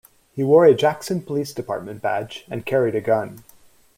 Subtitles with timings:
[0.33, 3.43] He wore a Jackson Police Department badge and carried a gun.